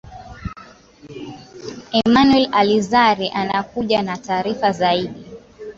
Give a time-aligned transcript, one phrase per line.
[2.05, 5.25] emanuel elizari anakuja na taarifa zaidi